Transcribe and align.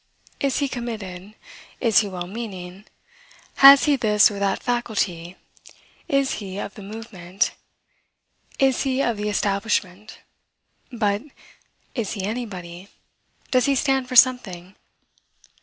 is 0.39 0.57
he 0.57 0.67
committed? 0.67 1.35
is 1.79 1.99
he 1.99 2.07
well 2.09 2.25
meaning? 2.25 2.85
has 3.57 3.83
he 3.83 3.95
this 3.95 4.31
or 4.31 4.39
that 4.39 4.63
faculty? 4.63 5.35
is 6.07 6.39
he 6.41 6.57
of 6.57 6.73
the 6.73 6.81
movement? 6.81 7.53
is 8.57 8.81
he 8.81 8.99
of 9.03 9.15
the 9.17 9.29
establishment? 9.29 10.17
but, 10.91 11.21
Is 11.93 12.13
he 12.13 12.23
anybody? 12.23 12.87
does 13.51 13.65
he 13.67 13.75
stand 13.75 14.07
for 14.09 14.15
something? 14.15 14.73